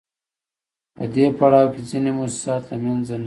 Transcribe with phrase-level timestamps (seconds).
[0.95, 3.19] په دې پړاو کې ځینې موسسات له منځه نه ځي